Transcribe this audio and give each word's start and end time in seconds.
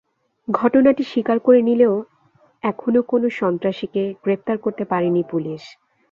ঘটনাটি 0.47 1.03
স্বীকার 1.03 1.37
করে 1.39 1.59
নিলেও 1.61 1.95
এখনো 2.63 2.99
কোনো 3.03 3.27
সন্ত্রাসীকে 3.39 4.03
গ্রেপ্তার 4.23 4.57
করতে 4.57 4.83
পারেনি 4.85 5.21
পুলিশ। 5.31 5.61